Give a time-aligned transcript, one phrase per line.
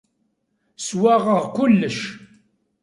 [0.85, 1.99] Swaɣeɣ kullec.